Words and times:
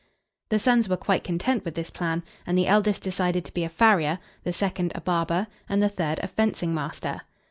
The 0.49 0.57
sons 0.57 0.89
were 0.89 0.97
quite 0.97 1.23
content 1.23 1.63
with 1.63 1.75
this 1.75 1.91
plan, 1.91 2.23
and 2.47 2.57
the 2.57 2.65
eldest 2.65 3.03
decided 3.03 3.45
to 3.45 3.53
be 3.53 3.63
a 3.63 3.69
farrier, 3.69 4.17
the 4.43 4.51
second 4.51 4.91
a 4.95 5.01
barber, 5.01 5.45
and 5.69 5.83
the 5.83 5.89
third 5.89 6.19
a 6.23 6.27
fencing 6.27 6.73
master. 6.73 7.21